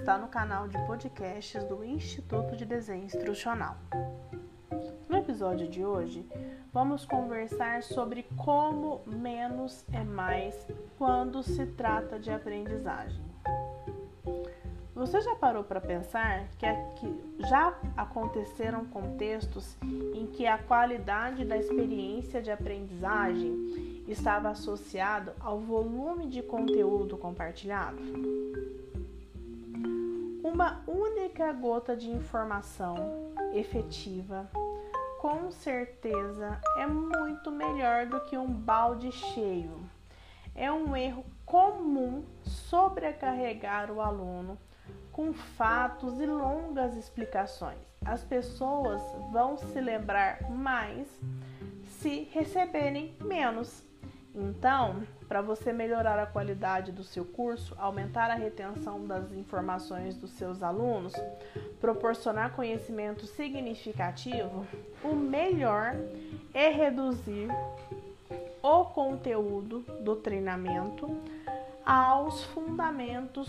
[0.00, 3.76] está no canal de podcasts do Instituto de Desenho Instrucional.
[5.06, 6.26] No episódio de hoje,
[6.72, 10.56] vamos conversar sobre como menos é mais
[10.96, 13.22] quando se trata de aprendizagem.
[14.94, 16.66] Você já parou para pensar que
[17.46, 19.76] já aconteceram contextos
[20.14, 27.98] em que a qualidade da experiência de aprendizagem estava associado ao volume de conteúdo compartilhado?
[30.52, 32.96] Uma única gota de informação
[33.54, 34.50] efetiva,
[35.20, 39.88] com certeza, é muito melhor do que um balde cheio.
[40.52, 44.58] É um erro comum sobrecarregar o aluno
[45.12, 47.78] com fatos e longas explicações.
[48.04, 51.06] As pessoas vão se lembrar mais
[52.00, 53.84] se receberem menos.
[54.40, 60.30] Então, para você melhorar a qualidade do seu curso, aumentar a retenção das informações dos
[60.30, 61.12] seus alunos,
[61.78, 64.66] proporcionar conhecimento significativo,
[65.04, 65.94] o melhor
[66.54, 67.48] é reduzir
[68.62, 71.14] o conteúdo do treinamento
[71.84, 73.48] aos fundamentos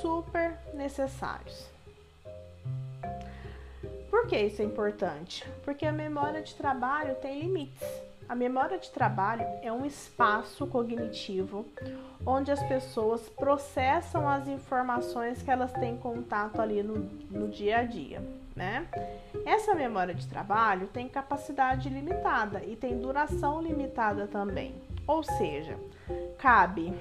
[0.00, 1.68] super necessários.
[4.08, 5.46] Por que isso é importante?
[5.64, 8.09] Porque a memória de trabalho tem limites.
[8.30, 11.66] A memória de trabalho é um espaço cognitivo
[12.24, 17.82] onde as pessoas processam as informações que elas têm contato ali no, no dia a
[17.82, 18.22] dia,
[18.54, 18.86] né?
[19.44, 24.76] Essa memória de trabalho tem capacidade limitada e tem duração limitada também.
[25.08, 25.76] Ou seja,
[26.38, 26.94] cabe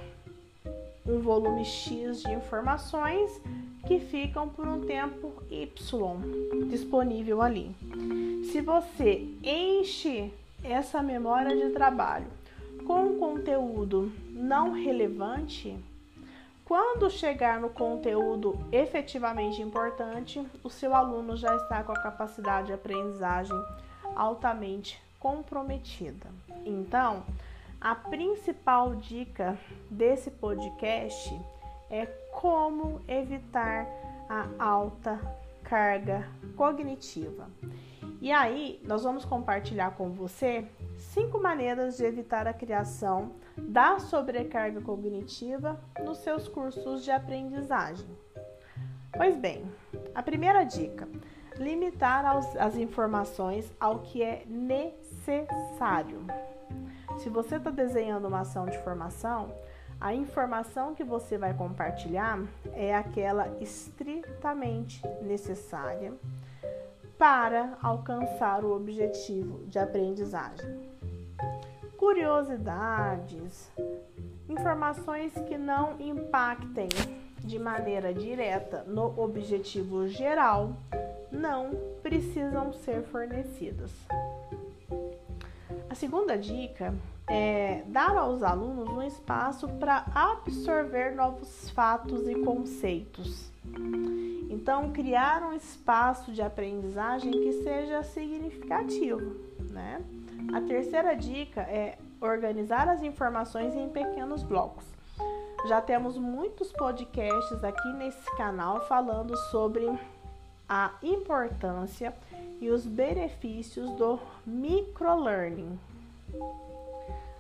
[1.05, 3.39] um volume X de informações
[3.85, 5.67] que ficam por um tempo Y
[6.71, 7.75] disponível ali.
[8.51, 12.27] Se você enche essa memória de trabalho
[12.85, 15.77] com conteúdo não relevante,
[16.65, 22.73] quando chegar no conteúdo efetivamente importante, o seu aluno já está com a capacidade de
[22.73, 23.55] aprendizagem
[24.15, 26.27] altamente comprometida.
[26.65, 27.23] Então,
[27.81, 29.57] a principal dica
[29.89, 31.39] desse podcast
[31.89, 33.87] é como evitar
[34.29, 35.19] a alta
[35.63, 37.47] carga cognitiva.
[38.21, 44.81] E aí, nós vamos compartilhar com você cinco maneiras de evitar a criação da sobrecarga
[44.81, 48.09] cognitiva nos seus cursos de aprendizagem.
[49.15, 49.63] Pois bem,
[50.13, 51.07] a primeira dica:
[51.55, 52.25] limitar
[52.59, 56.25] as informações ao que é necessário.
[57.19, 59.49] Se você está desenhando uma ação de formação,
[59.99, 62.39] a informação que você vai compartilhar
[62.73, 66.13] é aquela estritamente necessária
[67.19, 70.79] para alcançar o objetivo de aprendizagem.
[71.97, 73.69] Curiosidades,
[74.47, 76.87] informações que não impactem
[77.43, 80.77] de maneira direta no objetivo geral
[81.29, 81.71] não
[82.01, 83.91] precisam ser fornecidas.
[85.89, 86.95] A segunda dica
[87.29, 93.51] é dar aos alunos um espaço para absorver novos fatos e conceitos.
[94.49, 99.35] Então, criar um espaço de aprendizagem que seja significativo,
[99.69, 100.01] né?
[100.53, 104.85] A terceira dica é organizar as informações em pequenos blocos.
[105.67, 109.87] Já temos muitos podcasts aqui nesse canal falando sobre
[110.67, 112.13] a importância
[112.61, 115.77] e os benefícios do microlearning.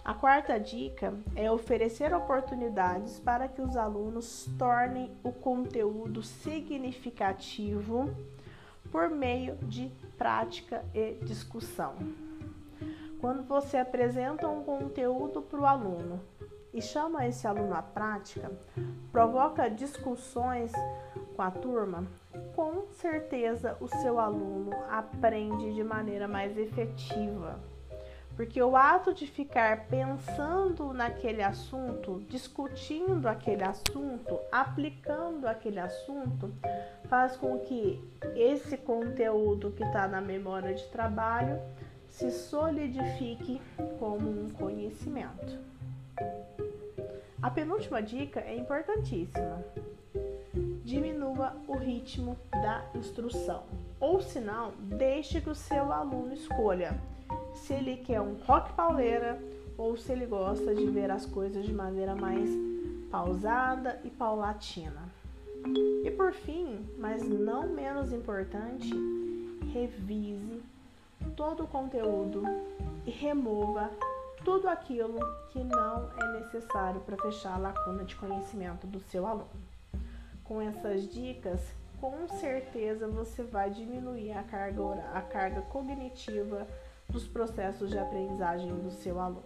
[0.03, 8.09] A quarta dica é oferecer oportunidades para que os alunos tornem o conteúdo significativo
[8.91, 11.95] por meio de prática e discussão.
[13.19, 16.19] Quando você apresenta um conteúdo para o aluno
[16.73, 18.51] e chama esse aluno à prática,
[19.11, 20.71] provoca discussões
[21.35, 22.07] com a turma,
[22.55, 27.59] com certeza o seu aluno aprende de maneira mais efetiva.
[28.39, 36.49] Porque o ato de ficar pensando naquele assunto, discutindo aquele assunto, aplicando aquele assunto,
[37.09, 38.01] faz com que
[38.37, 41.59] esse conteúdo que está na memória de trabalho
[42.07, 43.61] se solidifique
[43.99, 45.59] como um conhecimento.
[47.41, 49.61] A penúltima dica é importantíssima
[50.85, 53.63] diminua o ritmo da instrução.
[53.99, 56.97] Ou se não, deixe que o seu aluno escolha
[57.59, 59.41] se ele quer um rock pauleira
[59.77, 62.49] ou se ele gosta de ver as coisas de maneira mais
[63.09, 65.09] pausada e paulatina.
[66.03, 68.89] E por fim, mas não menos importante,
[69.73, 70.61] revise
[71.35, 72.43] todo o conteúdo
[73.05, 73.89] e remova
[74.43, 75.19] tudo aquilo
[75.49, 79.49] que não é necessário para fechar a lacuna de conhecimento do seu aluno.
[80.43, 81.61] Com essas dicas,
[81.99, 84.81] com certeza você vai diminuir a carga,
[85.13, 86.65] a carga cognitiva
[87.09, 89.43] dos processos de aprendizagem do seu aluno.